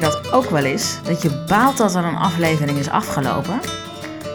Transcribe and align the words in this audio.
dat 0.00 0.32
ook 0.32 0.50
wel 0.50 0.64
eens? 0.64 1.02
Dat 1.02 1.22
je 1.22 1.44
baalt 1.48 1.76
dat 1.76 1.94
er 1.94 2.04
een 2.04 2.16
aflevering 2.16 2.78
is 2.78 2.88
afgelopen? 2.88 3.60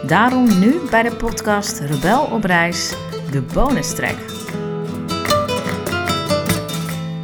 Daarom 0.06 0.58
nu 0.58 0.78
bij 0.90 1.02
de 1.02 1.16
podcast 1.16 1.78
Rebel 1.78 2.24
op 2.24 2.44
reis, 2.44 2.94
de 3.30 3.42
bonus 3.42 3.94
track. 3.94 4.16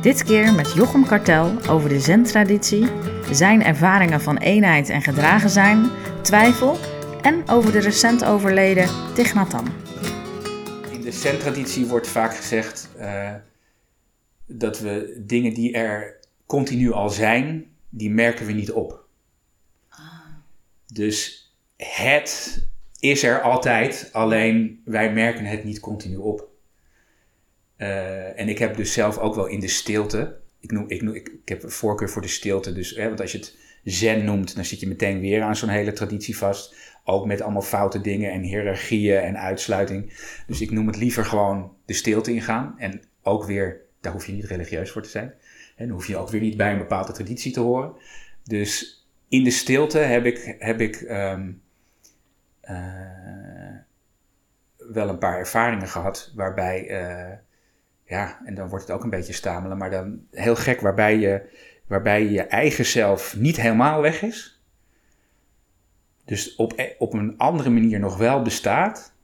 Dit 0.03 0.23
keer 0.25 0.53
met 0.53 0.73
Jochem 0.73 1.07
Kartel 1.07 1.53
over 1.69 1.89
de 1.89 2.01
zen-traditie, 2.01 2.87
zijn 3.31 3.65
ervaringen 3.65 4.21
van 4.21 4.37
eenheid 4.37 4.89
en 4.89 5.03
gedragen 5.03 5.51
zijn, 5.51 5.91
twijfel 6.23 6.77
en 7.23 7.49
over 7.49 7.73
de 7.73 7.81
recent 7.81 8.25
overleden 8.25 8.89
Thich. 9.15 9.35
In 10.91 11.01
de 11.01 11.13
zen-traditie 11.13 11.87
wordt 11.87 12.09
vaak 12.09 12.37
gezegd 12.37 12.89
uh, 12.99 13.31
dat 14.47 14.79
we 14.79 15.23
dingen 15.27 15.55
die 15.55 15.73
er 15.73 16.17
continu 16.47 16.93
al 16.93 17.11
zijn, 17.11 17.65
die 17.97 18.11
merken 18.11 18.47
we 18.47 18.53
niet 18.53 18.73
op. 18.73 19.05
Dus 20.87 21.51
het 21.77 22.63
is 23.01 23.23
er 23.23 23.41
altijd, 23.41 24.09
alleen 24.13 24.81
wij 24.85 25.13
merken 25.13 25.45
het 25.45 25.65
niet 25.65 25.81
continu 25.81 26.17
op. 26.17 26.49
Uh, 27.79 28.41
en 28.41 28.49
ik 28.49 28.59
heb 28.59 28.77
dus 28.77 28.93
zelf 28.93 29.19
ook 29.19 29.35
wel 29.35 29.47
in 29.47 29.61
de 29.61 29.69
stilte, 29.69 30.37
ik, 30.61 30.71
noem, 30.71 30.85
ik, 30.89 31.03
noem, 31.03 31.15
ik, 31.15 31.31
heb 31.45 31.71
voorkeur 31.71 32.11
voor 32.11 32.23
de 32.23 32.29
stilte, 32.29 32.73
dus, 32.73 32.91
hè, 32.91 33.07
want 33.07 33.21
als 33.21 33.33
je 33.33 33.39
het 33.39 33.57
zen 33.85 34.25
noemt, 34.25 34.55
dan 34.55 34.65
zit 34.65 34.81
je 34.81 34.89
meteen 34.89 35.21
weer 35.21 35.43
aan 35.43 35.57
zo'n 35.57 35.69
hele 35.69 35.93
traditie 35.93 36.37
vast. 36.37 36.75
Ook 37.05 37.27
met 37.27 37.41
allemaal 37.41 37.63
foute 37.63 38.01
dingen 38.01 38.33
en 38.33 38.43
hiërarchieën 38.43 39.21
en 39.21 39.39
uitsluiting. 39.39 40.13
Dus 40.47 40.61
ik 40.61 40.71
noem 40.71 40.87
het 40.87 40.97
liever 40.97 41.25
gewoon 41.25 41.77
de 41.85 41.93
stilte 41.93 42.33
ingaan. 42.33 42.75
En 42.79 43.03
ook 43.23 43.45
weer, 43.45 43.81
daar 44.01 44.13
hoef 44.13 44.27
je 44.27 44.33
niet 44.33 44.45
religieus 44.45 44.91
voor 44.91 45.03
te 45.03 45.09
zijn. 45.09 45.35
En 45.77 45.87
dan 45.87 45.97
hoef 45.97 46.07
je 46.07 46.17
ook 46.17 46.29
weer 46.29 46.41
niet 46.41 46.57
bij 46.57 46.73
een 46.73 46.79
bepaalde 46.79 47.13
traditie 47.13 47.53
te 47.53 47.61
horen. 47.61 47.93
Dus 48.43 49.05
in 49.29 49.45
de 49.45 49.51
stilte 49.51 49.99
heb 49.99 50.25
ik, 50.25 50.57
heb 50.59 50.81
ik 50.81 51.01
um, 51.01 51.63
uh, 52.63 53.77
wel 54.77 55.09
een 55.09 55.19
paar 55.19 55.39
ervaringen 55.39 55.89
gehad 55.89 56.33
waarbij, 56.35 56.91
uh, 56.91 57.37
ja, 58.05 58.41
en 58.45 58.55
dan 58.55 58.69
wordt 58.69 58.87
het 58.87 58.97
ook 58.97 59.05
een 59.05 59.11
beetje 59.11 59.33
stamelen, 59.33 59.79
maar 59.79 59.91
dan 59.91 60.27
heel 60.31 60.57
gek, 60.57 60.81
waarbij 60.81 61.19
je, 61.19 61.43
waarbij 61.87 62.27
je 62.29 62.43
eigen 62.43 62.87
zelf 62.87 63.37
niet 63.37 63.57
helemaal 63.57 64.01
weg 64.01 64.23
is. 64.23 64.61
Dus 66.25 66.55
op, 66.55 66.95
op 66.99 67.13
een 67.13 67.39
andere 67.39 67.71
manier 67.71 67.99
nog 67.99 68.17
wel 68.17 68.43
bestaat. 68.43 69.16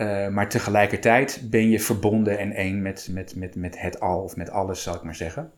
Uh, 0.00 0.28
maar 0.28 0.48
tegelijkertijd 0.48 1.40
ben 1.50 1.70
je 1.70 1.80
verbonden 1.80 2.38
en 2.38 2.52
één 2.52 2.82
met, 2.82 3.08
met, 3.10 3.36
met, 3.36 3.54
met 3.54 3.80
het 3.80 4.00
al 4.00 4.22
of 4.22 4.36
met 4.36 4.50
alles, 4.50 4.82
zal 4.82 4.94
ik 4.94 5.02
maar 5.02 5.14
zeggen. 5.14 5.52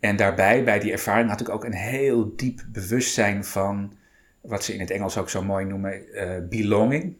En 0.00 0.16
daarbij, 0.16 0.64
bij 0.64 0.78
die 0.78 0.92
ervaring, 0.92 1.28
had 1.28 1.40
ik 1.40 1.48
ook 1.48 1.64
een 1.64 1.74
heel 1.74 2.36
diep 2.36 2.64
bewustzijn 2.68 3.44
van 3.44 3.92
wat 4.40 4.64
ze 4.64 4.74
in 4.74 4.80
het 4.80 4.90
Engels 4.90 5.18
ook 5.18 5.30
zo 5.30 5.42
mooi 5.42 5.64
noemen 5.64 6.04
uh, 6.12 6.48
belonging. 6.48 7.16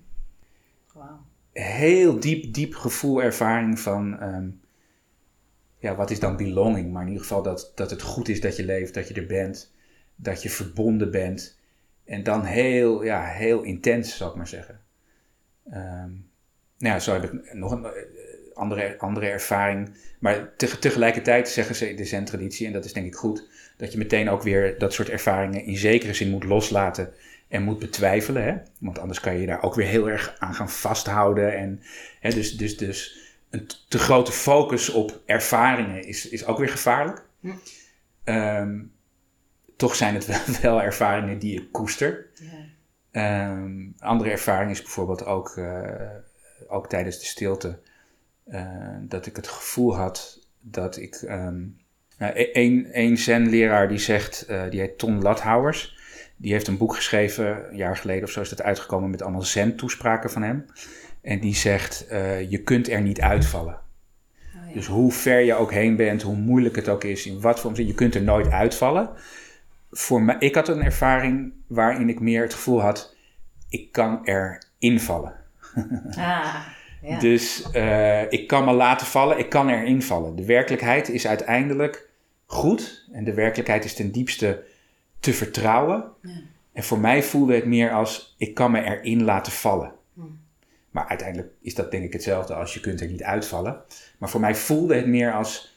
Wow. 0.93 1.05
Heel 1.53 2.21
diep, 2.21 2.55
diep 2.55 2.75
gevoel, 2.75 3.23
ervaring 3.23 3.81
van, 3.81 4.23
um, 4.23 4.61
ja, 5.79 5.95
wat 5.95 6.11
is 6.11 6.21
dan 6.21 6.37
belonging? 6.37 6.93
Maar 6.93 7.03
in 7.03 7.09
ieder 7.09 7.23
geval 7.23 7.43
dat, 7.43 7.73
dat 7.75 7.91
het 7.91 8.03
goed 8.03 8.29
is 8.29 8.41
dat 8.41 8.57
je 8.57 8.65
leeft, 8.65 8.95
dat 8.95 9.09
je 9.09 9.15
er 9.15 9.27
bent, 9.27 9.75
dat 10.17 10.43
je 10.43 10.51
verbonden 10.51 11.11
bent. 11.11 11.59
En 12.05 12.23
dan 12.23 12.45
heel, 12.45 13.05
ja, 13.05 13.25
heel 13.25 13.63
intens, 13.63 14.17
zal 14.17 14.29
ik 14.29 14.37
maar 14.37 14.49
zeggen. 14.49 14.81
Um, 15.75 16.29
nou 16.79 16.95
ja, 16.95 16.99
zo 16.99 17.13
heb 17.13 17.25
ik 17.25 17.55
nog 17.55 17.73
een 17.73 17.85
eh, 17.85 17.91
andere, 18.55 18.99
andere 18.99 19.27
ervaring. 19.27 19.95
Maar 20.19 20.57
te, 20.57 20.79
tegelijkertijd 20.79 21.49
zeggen 21.49 21.75
ze 21.75 21.91
in 21.91 21.97
de 21.97 22.05
zen-traditie, 22.05 22.67
en 22.67 22.73
dat 22.73 22.85
is 22.85 22.93
denk 22.93 23.07
ik 23.07 23.15
goed, 23.15 23.49
dat 23.77 23.93
je 23.93 23.99
meteen 23.99 24.31
ook 24.31 24.43
weer 24.43 24.79
dat 24.79 24.93
soort 24.93 25.09
ervaringen 25.09 25.65
in 25.65 25.77
zekere 25.77 26.15
zin 26.15 26.31
moet 26.31 26.45
loslaten 26.45 27.13
en 27.49 27.63
moet 27.63 27.79
betwijfelen. 27.79 28.45
Hè? 28.45 28.57
Want 28.79 28.99
anders 28.99 29.21
kan 29.21 29.35
je 29.35 29.41
je 29.41 29.47
daar 29.47 29.63
ook 29.63 29.75
weer 29.75 29.87
heel 29.87 30.11
erg 30.11 30.35
aan 30.39 30.55
gaan 30.55 30.71
vasthouden. 30.71 31.57
En, 31.57 31.83
hè, 32.21 32.31
dus, 32.31 32.57
dus, 32.57 32.77
dus 32.77 33.19
een 33.51 33.67
te 33.89 33.99
grote 33.99 34.33
focus 34.33 34.89
op 34.89 35.21
ervaringen 35.27 36.05
is, 36.05 36.29
is 36.29 36.47
ook 36.47 36.59
weer 36.59 36.69
gevaarlijk. 36.69 37.25
Hm. 37.41 37.51
Um, 38.25 38.93
toch 39.77 39.95
zijn 39.95 40.15
het 40.15 40.27
wel, 40.27 40.41
wel, 40.63 40.83
ervaringen 40.83 41.39
die 41.39 41.61
ik 41.61 41.73
koester. 41.73 42.27
Ja. 42.35 42.49
Um, 43.13 43.95
andere 43.99 44.31
ervaring 44.31 44.71
is 44.71 44.83
bijvoorbeeld 44.83 45.25
ook, 45.25 45.57
uh, 45.57 45.91
ook 46.69 46.89
tijdens 46.89 47.19
de 47.19 47.25
stilte. 47.25 47.79
Uh, 48.49 48.97
dat 49.01 49.27
ik 49.27 49.37
het 49.37 49.49
gevoel 49.49 49.97
had 49.97 50.47
dat 50.61 50.97
ik 50.97 51.23
um, 51.23 51.77
nou, 52.19 52.33
een, 52.53 52.89
een 52.93 53.19
zen-leraar 53.19 53.89
die 53.89 53.99
zegt, 53.99 54.47
uh, 54.51 54.63
die 54.71 54.81
heet 54.81 54.99
Ton 54.99 55.23
Lathouwers. 55.23 55.99
Die 56.37 56.53
heeft 56.53 56.67
een 56.67 56.77
boek 56.77 56.95
geschreven, 56.95 57.71
een 57.71 57.77
jaar 57.77 57.97
geleden 57.97 58.25
of 58.25 58.31
zo 58.31 58.41
is 58.41 58.49
dat 58.49 58.63
uitgekomen 58.63 59.11
met 59.11 59.23
allemaal 59.23 59.43
zen-toespraken 59.43 60.31
van 60.31 60.43
hem. 60.43 60.65
En 61.23 61.41
die 61.41 61.55
zegt, 61.55 62.07
je 62.49 62.61
kunt 62.65 62.89
er 62.89 63.01
niet 63.01 63.21
uitvallen. 63.21 63.75
Oh, 63.75 64.69
ja. 64.69 64.75
Dus 64.75 64.87
hoe 64.87 65.13
ver 65.13 65.41
je 65.41 65.55
ook 65.55 65.73
heen 65.73 65.97
bent, 65.97 66.23
hoe 66.23 66.37
moeilijk 66.37 66.77
het 66.77 66.89
ook 66.89 67.05
is, 67.05 67.27
in 67.27 67.41
wat 67.41 67.61
voor 67.61 67.81
je 67.81 67.95
kunt 67.95 68.15
er 68.15 68.23
nooit 68.23 68.51
uitvallen. 68.51 69.11
Voor 69.91 70.23
mij, 70.23 70.37
ik 70.39 70.55
had 70.55 70.69
een 70.69 70.83
ervaring 70.83 71.53
waarin 71.67 72.09
ik 72.09 72.21
meer 72.21 72.43
het 72.43 72.55
gevoel 72.55 72.81
had, 72.81 73.17
ik 73.69 73.93
kan 73.93 74.27
er 74.27 74.63
invallen. 74.79 75.35
Ah. 76.17 76.55
Ja. 77.03 77.19
Dus 77.19 77.69
uh, 77.73 78.33
ik 78.33 78.47
kan 78.47 78.65
me 78.65 78.73
laten 78.73 79.07
vallen, 79.07 79.39
ik 79.39 79.49
kan 79.49 79.69
erin 79.69 80.03
vallen. 80.03 80.37
De 80.37 80.45
werkelijkheid 80.45 81.09
is 81.09 81.27
uiteindelijk 81.27 82.09
goed 82.47 83.09
en 83.13 83.25
de 83.25 83.35
werkelijkheid 83.35 83.85
is 83.85 83.95
ten 83.95 84.13
diepste 84.13 84.65
te 85.21 85.33
vertrouwen. 85.33 86.05
Ja. 86.23 86.31
En 86.73 86.83
voor 86.83 86.99
mij 86.99 87.23
voelde 87.23 87.55
het 87.55 87.65
meer 87.65 87.93
als 87.93 88.35
ik 88.39 88.55
kan 88.55 88.71
me 88.71 88.83
erin 88.83 89.23
laten 89.25 89.53
vallen. 89.53 89.93
Hm. 90.15 90.21
Maar 90.91 91.09
uiteindelijk 91.09 91.53
is 91.61 91.75
dat 91.75 91.91
denk 91.91 92.05
ik 92.05 92.13
hetzelfde 92.13 92.55
als 92.55 92.75
je 92.75 92.81
kunt 92.81 93.01
er 93.01 93.07
niet 93.07 93.23
uitvallen. 93.23 93.83
Maar 94.19 94.31
voor 94.31 94.41
mij 94.41 94.55
voelde 94.55 94.95
het 94.95 95.07
meer 95.07 95.33
als 95.33 95.70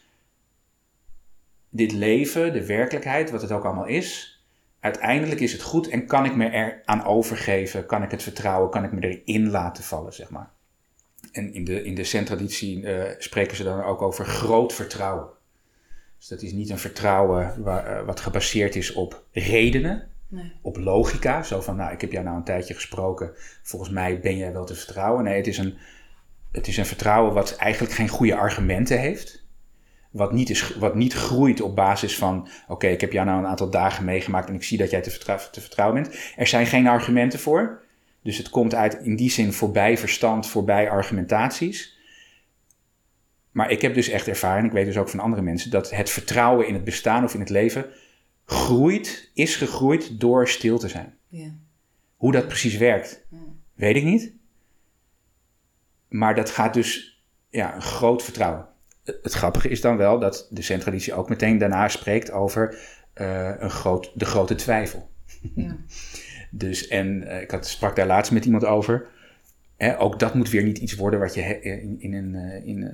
dit 1.76 1.92
leven, 1.92 2.52
de 2.52 2.66
werkelijkheid, 2.66 3.30
wat 3.30 3.42
het 3.42 3.52
ook 3.52 3.64
allemaal 3.64 3.86
is. 3.86 4.38
Uiteindelijk 4.80 5.40
is 5.40 5.52
het 5.52 5.62
goed 5.62 5.88
en 5.88 6.06
kan 6.06 6.24
ik 6.24 6.36
me 6.36 6.46
er 6.46 6.82
aan 6.84 7.04
overgeven, 7.04 7.86
kan 7.86 8.02
ik 8.02 8.10
het 8.10 8.22
vertrouwen, 8.22 8.70
kan 8.70 8.84
ik 8.84 8.92
me 8.92 9.00
erin 9.00 9.50
laten 9.50 9.84
vallen, 9.84 10.12
zeg 10.12 10.30
maar. 10.30 10.50
En 11.32 11.54
in 11.54 11.64
de, 11.64 11.82
in 11.82 11.94
de 11.94 12.04
zen-traditie 12.04 12.80
uh, 12.80 13.02
spreken 13.18 13.56
ze 13.56 13.64
dan 13.64 13.82
ook 13.82 14.02
over 14.02 14.24
groot 14.24 14.72
vertrouwen. 14.72 15.28
Dus 16.18 16.28
dat 16.28 16.42
is 16.42 16.52
niet 16.52 16.70
een 16.70 16.78
vertrouwen 16.78 17.62
waar, 17.62 18.00
uh, 18.00 18.06
wat 18.06 18.20
gebaseerd 18.20 18.76
is 18.76 18.92
op 18.92 19.24
redenen, 19.32 20.08
nee. 20.28 20.52
op 20.62 20.76
logica. 20.76 21.42
Zo 21.42 21.60
van, 21.60 21.76
nou, 21.76 21.92
ik 21.92 22.00
heb 22.00 22.12
jou 22.12 22.24
nou 22.24 22.36
een 22.36 22.44
tijdje 22.44 22.74
gesproken, 22.74 23.32
volgens 23.62 23.90
mij 23.90 24.20
ben 24.20 24.36
jij 24.36 24.52
wel 24.52 24.64
te 24.64 24.74
vertrouwen. 24.74 25.24
Nee, 25.24 25.36
het 25.36 25.46
is 25.46 25.58
een, 25.58 25.74
het 26.52 26.66
is 26.66 26.76
een 26.76 26.86
vertrouwen 26.86 27.34
wat 27.34 27.56
eigenlijk 27.56 27.94
geen 27.94 28.08
goede 28.08 28.36
argumenten 28.36 29.00
heeft. 29.00 29.43
Wat 30.14 30.32
niet, 30.32 30.50
is, 30.50 30.74
wat 30.76 30.94
niet 30.94 31.12
groeit 31.12 31.60
op 31.60 31.76
basis 31.76 32.18
van: 32.18 32.48
oké, 32.68 32.86
ik 32.86 33.00
heb 33.00 33.12
jou 33.12 33.26
nou 33.26 33.38
een 33.38 33.46
aantal 33.46 33.70
dagen 33.70 34.04
meegemaakt 34.04 34.48
en 34.48 34.54
ik 34.54 34.62
zie 34.62 34.78
dat 34.78 34.90
jij 34.90 35.00
te, 35.00 35.10
vertrou 35.10 35.40
te 35.52 35.60
vertrouwen 35.60 36.02
bent. 36.02 36.32
Er 36.36 36.46
zijn 36.46 36.66
geen 36.66 36.86
argumenten 36.86 37.38
voor. 37.38 37.82
Dus 38.22 38.38
het 38.38 38.50
komt 38.50 38.74
uit 38.74 38.94
in 38.94 39.16
die 39.16 39.30
zin 39.30 39.52
voorbij 39.52 39.98
verstand, 39.98 40.46
voorbij 40.46 40.90
argumentaties. 40.90 41.98
Maar 43.50 43.70
ik 43.70 43.82
heb 43.82 43.94
dus 43.94 44.08
echt 44.08 44.28
ervaren, 44.28 44.64
ik 44.64 44.72
weet 44.72 44.86
dus 44.86 44.96
ook 44.96 45.08
van 45.08 45.20
andere 45.20 45.42
mensen, 45.42 45.70
dat 45.70 45.90
het 45.90 46.10
vertrouwen 46.10 46.66
in 46.66 46.74
het 46.74 46.84
bestaan 46.84 47.24
of 47.24 47.34
in 47.34 47.40
het 47.40 47.50
leven 47.50 47.86
groeit, 48.44 49.30
is 49.34 49.56
gegroeid 49.56 50.20
door 50.20 50.48
stil 50.48 50.78
te 50.78 50.88
zijn. 50.88 51.16
Ja. 51.28 51.54
Hoe 52.16 52.32
dat 52.32 52.46
precies 52.46 52.76
werkt, 52.76 53.24
ja. 53.30 53.38
weet 53.74 53.96
ik 53.96 54.04
niet. 54.04 54.32
Maar 56.08 56.34
dat 56.34 56.50
gaat 56.50 56.74
dus, 56.74 57.22
ja, 57.50 57.74
een 57.74 57.82
groot 57.82 58.22
vertrouwen. 58.22 58.72
Het 59.04 59.32
grappige 59.32 59.68
is 59.68 59.80
dan 59.80 59.96
wel 59.96 60.18
dat 60.18 60.48
de 60.50 60.62
centralitie 60.62 61.14
ook 61.14 61.28
meteen 61.28 61.58
daarna 61.58 61.88
spreekt 61.88 62.30
over 62.30 62.78
uh, 63.14 63.50
een 63.58 63.70
groot, 63.70 64.12
de 64.14 64.24
grote 64.24 64.54
twijfel. 64.54 65.10
Ja. 65.54 65.76
Dus, 66.56 66.88
en 66.88 67.22
uh, 67.22 67.40
ik 67.40 67.50
had, 67.50 67.66
sprak 67.66 67.96
daar 67.96 68.06
laatst 68.06 68.32
met 68.32 68.44
iemand 68.44 68.64
over. 68.64 69.06
Hè, 69.76 70.00
ook 70.00 70.18
dat 70.18 70.34
moet 70.34 70.50
weer 70.50 70.62
niet 70.62 70.78
iets 70.78 70.94
worden 70.94 71.20
wat 71.20 71.34
je 71.34 71.60
in, 71.60 71.96
in 71.98 72.14
een, 72.14 72.34
in, 72.64 72.78
uh, 72.78 72.90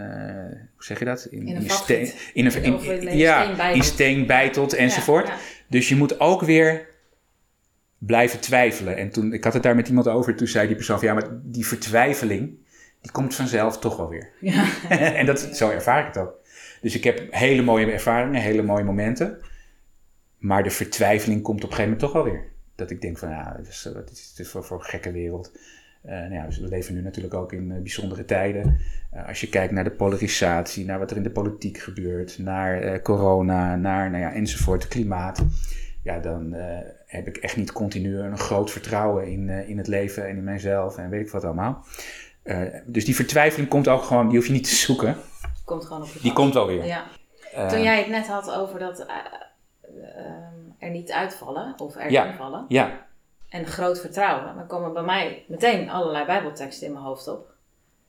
hoe 0.75 0.84
zeg 0.84 0.99
je 0.99 1.05
dat? 1.05 1.26
In, 1.31 1.46
in 1.46 1.56
een, 1.56 1.70
steen, 1.70 2.12
in 2.34 2.46
een, 2.46 2.62
in, 2.62 3.08
in, 3.08 3.17
ja, 3.17 3.55
steen 3.55 3.75
in 3.75 3.82
steen 3.82 4.26
bijtelt 4.26 4.73
enzovoort. 4.73 5.26
Ja, 5.26 5.32
ja. 5.32 5.40
Dus 5.69 5.88
je 5.88 5.96
moet 5.96 6.20
ook 6.20 6.40
weer 6.40 6.88
blijven 7.99 8.40
twijfelen. 8.40 8.96
En 8.96 9.11
toen, 9.11 9.32
ik 9.32 9.44
had 9.44 9.52
het 9.52 9.62
daar 9.62 9.76
met 9.76 9.88
iemand 9.88 10.08
over, 10.08 10.37
toen 10.37 10.46
zei 10.46 10.67
die 10.67 10.76
persoon 10.76 10.99
van, 10.99 11.08
ja, 11.08 11.14
maar 11.14 11.29
die 11.43 11.67
vertwijfeling, 11.67 12.58
die 13.00 13.11
komt 13.11 13.35
vanzelf 13.35 13.79
toch 13.79 13.97
wel 13.97 14.08
weer. 14.08 14.31
Ja. 14.41 14.64
en 15.20 15.26
dat, 15.26 15.41
zo 15.41 15.70
ervaar 15.70 16.00
ik 16.00 16.06
het 16.06 16.19
ook. 16.19 16.38
Dus 16.81 16.94
ik 16.94 17.05
heb 17.05 17.26
hele 17.31 17.62
mooie 17.62 17.93
ervaringen, 17.93 18.41
hele 18.41 18.62
mooie 18.62 18.85
momenten. 18.85 19.38
Maar 20.38 20.62
de 20.62 20.70
vertwijfeling 20.70 21.43
komt 21.43 21.64
op 21.64 21.70
een 21.70 21.76
gegeven 21.76 21.93
moment 21.93 22.12
toch 22.12 22.23
wel 22.23 22.32
weer. 22.32 22.44
Dat 22.75 22.91
ik 22.91 23.00
denk 23.00 23.19
van, 23.19 23.29
ja, 23.29 23.55
wat 23.56 23.67
is, 23.67 23.91
wat 23.94 24.11
is 24.11 24.35
dit 24.35 24.49
voor, 24.49 24.64
voor 24.64 24.79
een 24.79 24.85
gekke 24.85 25.12
wereld? 25.12 25.52
nou 26.02 26.32
ja, 26.32 26.47
dus 26.47 26.58
we 26.58 26.69
leven 26.69 26.94
nu 26.94 27.02
natuurlijk 27.02 27.35
ook 27.35 27.52
in 27.52 27.82
bijzondere 27.82 28.25
tijden. 28.25 28.79
als 29.26 29.41
je 29.41 29.49
kijkt 29.49 29.73
naar 29.73 29.85
de 29.85 29.91
polarisatie, 29.91 30.85
naar 30.85 30.99
wat 30.99 31.11
er 31.11 31.17
in 31.17 31.23
de 31.23 31.31
politiek 31.31 31.79
gebeurt, 31.79 32.38
naar 32.38 33.03
corona, 33.03 33.76
naar 33.76 34.11
nou 34.11 34.23
ja, 34.23 34.32
enzovoort, 34.32 34.88
klimaat. 34.88 35.44
Ja, 36.03 36.19
dan 36.19 36.55
heb 37.06 37.26
ik 37.26 37.37
echt 37.37 37.56
niet 37.56 37.73
continu 37.73 38.19
een 38.19 38.38
groot 38.38 38.70
vertrouwen 38.70 39.26
in, 39.26 39.49
in 39.49 39.79
het 39.79 39.87
leven 39.87 40.29
en 40.29 40.37
in 40.37 40.44
mijzelf 40.44 40.99
en 40.99 41.11
weet 41.11 41.26
ik 41.26 41.31
wat 41.31 41.44
allemaal. 41.44 41.85
Dus 42.84 43.04
die 43.04 43.14
vertwijfeling 43.14 43.69
komt 43.69 43.88
ook 43.88 44.02
gewoon, 44.02 44.28
die 44.28 44.37
hoef 44.37 44.46
je 44.46 44.52
niet 44.52 44.64
te 44.69 44.75
zoeken. 44.75 45.16
Komt 45.64 45.84
gewoon 45.84 46.02
op 46.02 46.08
je 46.08 46.20
Die 46.20 46.32
komt 46.32 46.56
alweer. 46.56 46.84
Ja. 46.84 47.04
Toen 47.69 47.82
jij 47.82 47.98
het 47.98 48.08
net 48.08 48.26
had 48.26 48.50
over 48.50 48.78
dat 48.78 49.06
Ehm, 50.16 50.60
er 50.78 50.90
niet 50.90 51.12
uitvallen 51.12 51.75
of 51.76 51.96
erin 51.96 52.10
ja. 52.10 52.34
vallen. 52.34 52.64
Ja. 52.69 53.06
En 53.48 53.66
groot 53.66 54.00
vertrouwen. 54.00 54.54
Dan 54.56 54.66
komen 54.66 54.92
bij 54.92 55.02
mij 55.02 55.44
meteen 55.48 55.90
allerlei 55.90 56.25
bijbelteksten 56.25 56.87
in 56.87 56.92
mijn 56.92 57.04
hoofd 57.04 57.28
op. 57.28 57.48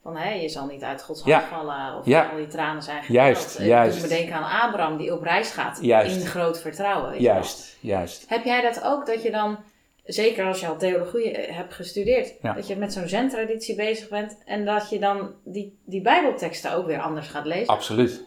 Van 0.03 0.17
hé, 0.17 0.33
je 0.33 0.49
zal 0.49 0.65
niet 0.65 0.83
uit 0.83 1.03
Gods 1.03 1.21
hand 1.21 1.43
vallen 1.43 1.97
of 1.97 2.13
al 2.31 2.35
die 2.35 2.47
tranen 2.47 2.83
zijn 2.83 3.03
geteld. 3.03 3.17
Juist, 3.17 3.57
juist. 3.59 3.93
Dus 3.93 4.09
me 4.09 4.17
denken 4.17 4.35
aan 4.35 4.67
Abraham 4.67 4.97
die 4.97 5.13
op 5.13 5.23
reis 5.23 5.51
gaat 5.51 5.79
in 5.79 6.25
groot 6.25 6.61
vertrouwen. 6.61 7.21
juist, 7.21 7.77
juist. 7.79 8.29
Heb 8.29 8.43
jij 8.43 8.61
dat 8.61 8.83
ook, 8.83 9.05
dat 9.05 9.23
je 9.23 9.31
dan, 9.31 9.57
zeker 10.03 10.45
als 10.45 10.59
je 10.59 10.67
al 10.67 10.77
theologie 10.77 11.31
eh, 11.31 11.55
hebt 11.55 11.73
gestudeerd, 11.73 12.33
dat 12.41 12.67
je 12.67 12.75
met 12.75 12.93
zo'n 12.93 13.07
zen-traditie 13.07 13.75
bezig 13.75 14.09
bent 14.09 14.37
en 14.45 14.65
dat 14.65 14.89
je 14.89 14.99
dan 14.99 15.33
die, 15.43 15.77
die 15.85 16.01
bijbelteksten 16.01 16.73
ook 16.73 16.85
weer 16.85 16.99
anders 16.99 17.27
gaat 17.27 17.45
lezen? 17.45 17.67
Absoluut, 17.67 18.23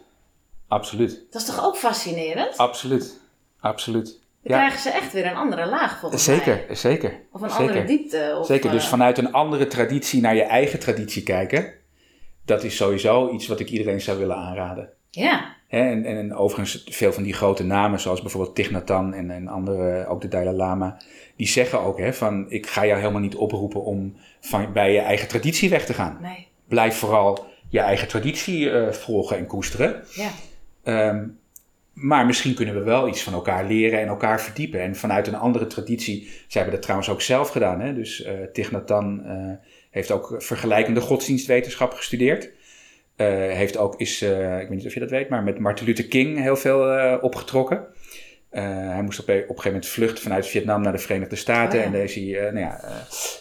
absoluut. 0.67 1.25
Dat 1.31 1.41
is 1.41 1.47
toch 1.47 1.65
ook 1.65 1.77
fascinerend? 1.77 2.57
Absoluut. 2.57 3.23
Absoluut. 3.59 4.23
Dan 4.41 4.57
krijgen 4.57 4.79
ze 4.79 4.89
echt 4.89 5.13
weer 5.13 5.25
een 5.25 5.35
andere 5.35 5.65
laag 5.65 5.99
volgens 5.99 6.23
zeker, 6.23 6.63
mij. 6.67 6.75
Zeker, 6.75 7.21
Of 7.31 7.41
een 7.41 7.49
zeker. 7.49 7.65
andere 7.65 7.85
diepte. 7.85 8.35
Of, 8.39 8.45
zeker, 8.45 8.71
dus 8.71 8.83
eh, 8.83 8.89
vanuit 8.89 9.17
een 9.17 9.31
andere 9.31 9.67
traditie 9.67 10.21
naar 10.21 10.35
je 10.35 10.43
eigen 10.43 10.79
traditie 10.79 11.23
kijken. 11.23 11.73
Dat 12.45 12.63
is 12.63 12.75
sowieso 12.75 13.31
iets 13.31 13.47
wat 13.47 13.59
ik 13.59 13.69
iedereen 13.69 14.01
zou 14.01 14.17
willen 14.17 14.35
aanraden. 14.35 14.89
Ja. 15.09 15.54
En, 15.67 16.05
en, 16.05 16.35
overigens 16.35 16.83
veel 16.89 17.13
van 17.13 17.23
die 17.23 17.33
grote 17.33 17.63
namen, 17.63 17.99
zoals 17.99 18.21
bijvoorbeeld 18.21 18.55
Thich 18.55 18.71
Nhat 18.71 18.89
Hanh 18.89 19.13
en, 19.13 19.31
en 19.31 19.47
andere, 19.47 20.07
ook 20.07 20.21
de 20.21 20.27
Dalai 20.27 20.55
Lama, 20.55 20.97
die 21.35 21.47
zeggen 21.47 21.79
ook 21.79 21.97
hè, 21.97 22.13
van 22.13 22.45
ik 22.49 22.67
ga 22.67 22.85
jou 22.85 22.99
helemaal 22.99 23.21
niet 23.21 23.35
oproepen 23.35 23.83
om 23.83 24.15
van, 24.39 24.73
bij 24.73 24.93
je 24.93 24.99
eigen 24.99 25.27
traditie 25.27 25.69
weg 25.69 25.85
te 25.85 25.93
gaan. 25.93 26.17
Nee. 26.21 26.47
Blijf 26.67 26.95
vooral 26.95 27.45
je 27.69 27.79
eigen 27.79 28.07
traditie 28.07 28.69
uh, 28.69 28.91
volgen 28.91 29.37
en 29.37 29.45
koesteren. 29.45 30.03
Ja. 30.13 31.09
Um, 31.09 31.39
maar 31.95 32.25
misschien 32.25 32.53
kunnen 32.53 32.75
we 32.75 32.83
wel 32.83 33.07
iets 33.07 33.23
van 33.23 33.33
elkaar 33.33 33.65
leren 33.65 33.99
en 33.99 34.07
elkaar 34.07 34.41
verdiepen. 34.41 34.81
En 34.81 34.95
vanuit 34.95 35.27
een 35.27 35.35
andere 35.35 35.67
traditie, 35.67 36.21
zij 36.23 36.61
hebben 36.61 36.71
dat 36.71 36.81
trouwens 36.81 37.09
ook 37.09 37.21
zelf 37.21 37.49
gedaan. 37.49 37.79
Hè? 37.79 37.93
Dus 37.93 38.25
uh, 38.25 38.31
Thich 38.53 38.71
Nhat 38.71 38.89
Hanh 38.89 39.25
uh, 39.25 39.51
heeft 39.89 40.11
ook 40.11 40.35
vergelijkende 40.37 41.01
godsdienstwetenschap 41.01 41.93
gestudeerd. 41.93 42.51
Uh, 43.17 43.27
heeft 43.27 43.77
ook, 43.77 43.99
is, 43.99 44.21
ik 44.21 44.29
weet 44.67 44.69
niet 44.69 44.85
of 44.85 44.93
je 44.93 44.99
dat 44.99 45.09
weet, 45.09 45.29
maar 45.29 45.43
met 45.43 45.59
Martin 45.59 45.85
Luther 45.85 46.07
King 46.07 46.41
heel 46.41 46.55
veel 46.55 47.19
opgetrokken. 47.19 47.87
Uh, 48.55 48.61
hij 48.63 49.01
moest 49.01 49.19
op, 49.19 49.25
op, 49.25 49.33
een 49.35 49.41
gegeven 49.41 49.65
moment 49.65 49.85
vluchten 49.85 50.23
vanuit 50.23 50.47
Vietnam 50.47 50.81
naar 50.81 50.91
de 50.91 50.97
Verenigde 50.97 51.35
Staten. 51.35 51.73
Oh, 51.73 51.79
ja. 51.79 51.85
En 51.85 51.91
daar 51.91 52.03
is 52.03 52.15
hij 52.15 52.23
uh, 52.23 52.41
nou 52.41 52.59
ja, 52.59 52.79
uh, 52.83 52.89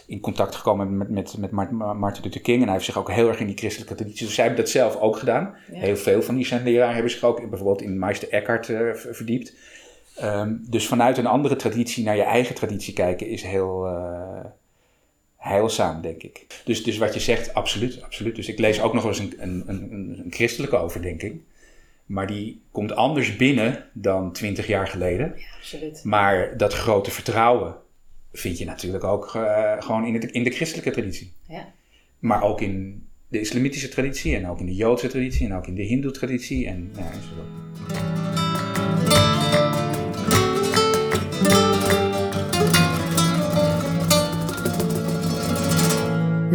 in 0.06 0.20
contact 0.20 0.54
gekomen 0.54 0.96
met, 0.96 1.08
met, 1.08 1.36
met 1.38 1.50
Martin 1.50 2.22
Luther 2.22 2.40
King. 2.40 2.58
En 2.58 2.64
hij 2.64 2.72
heeft 2.72 2.84
zich 2.84 2.98
ook 2.98 3.10
heel 3.10 3.28
erg 3.28 3.40
in 3.40 3.46
die 3.46 3.56
christelijke 3.56 3.94
traditie. 3.94 4.26
Dus 4.26 4.34
zij 4.34 4.44
hebben 4.44 4.62
dat 4.64 4.72
zelf 4.72 4.96
ook 4.96 5.16
gedaan. 5.16 5.54
Ja. 5.72 5.78
Heel 5.78 5.96
veel 5.96 6.22
van 6.22 6.34
die 6.34 6.46
zijn 6.46 6.62
leraren 6.62 6.94
hebben 6.94 7.10
zich 7.10 7.24
ook 7.24 7.48
bijvoorbeeld 7.48 7.82
in 7.82 7.98
Meister 7.98 8.28
Eckhart 8.28 8.66
verdiept. 9.10 9.54
Um, 10.22 10.64
dus 10.70 10.86
vanuit 10.86 11.18
een 11.18 11.26
andere 11.26 11.56
traditie 11.56 12.04
naar 12.04 12.16
je 12.16 12.22
eigen 12.22 12.54
traditie 12.54 12.94
kijken 12.94 13.26
is 13.26 13.42
heel 13.42 13.86
heilzaam, 15.44 16.00
denk 16.00 16.22
ik. 16.22 16.46
Dus, 16.64 16.84
dus 16.84 16.98
wat 16.98 17.14
je 17.14 17.20
zegt, 17.20 17.54
absoluut, 17.54 18.02
absoluut. 18.02 18.36
Dus 18.36 18.48
ik 18.48 18.58
lees 18.58 18.80
ook 18.80 18.92
nog 18.92 19.04
eens 19.04 19.18
een, 19.18 19.34
een, 19.38 19.62
een, 19.66 19.92
een 19.92 20.26
christelijke 20.30 20.76
overdenking. 20.76 21.40
Maar 22.06 22.26
die 22.26 22.60
komt 22.70 22.94
anders 22.94 23.36
binnen 23.36 23.84
dan 23.92 24.32
twintig 24.32 24.66
jaar 24.66 24.86
geleden. 24.86 25.34
Ja, 25.36 25.56
absoluut. 25.56 26.04
Maar 26.04 26.56
dat 26.56 26.72
grote 26.72 27.10
vertrouwen 27.10 27.76
vind 28.32 28.58
je 28.58 28.64
natuurlijk 28.64 29.04
ook 29.04 29.34
uh, 29.36 29.72
gewoon 29.78 30.06
in, 30.06 30.14
het, 30.14 30.24
in 30.24 30.44
de 30.44 30.50
christelijke 30.50 30.90
traditie. 30.90 31.32
Ja. 31.48 31.72
Maar 32.18 32.42
ook 32.42 32.60
in 32.60 33.06
de 33.28 33.40
islamitische 33.40 33.88
traditie 33.88 34.36
en 34.36 34.48
ook 34.48 34.60
in 34.60 34.66
de 34.66 34.74
Joodse 34.74 35.08
traditie 35.08 35.46
en 35.46 35.54
ook 35.54 35.66
in 35.66 35.74
de 35.74 35.82
Hindoe 35.82 36.10
traditie 36.10 36.66
en 36.66 36.90
ja, 36.96 37.12
zo. 37.12 37.63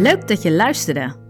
Leuk 0.00 0.28
dat 0.28 0.42
je 0.42 0.52
luisterde. 0.52 1.20